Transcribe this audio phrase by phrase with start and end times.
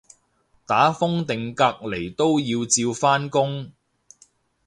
[0.65, 3.71] 打風定隔離都要照返工